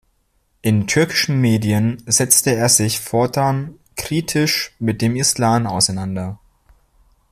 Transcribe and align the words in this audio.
In 0.63 0.87
türkischen 0.87 1.41
Medien 1.41 2.01
setzte 2.07 2.55
er 2.55 2.69
sich 2.69 2.99
fortan 2.99 3.75
kritisch 3.95 4.73
mit 4.79 4.99
dem 4.99 5.15
Islam 5.15 5.67
auseinander. 5.67 6.39